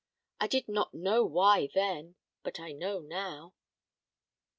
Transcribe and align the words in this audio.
I 0.39 0.47
did 0.47 0.67
not 0.67 0.95
know 0.95 1.23
why 1.23 1.67
then; 1.75 2.15
but 2.41 2.59
I 2.59 2.71
know 2.71 3.01
now." 3.01 3.53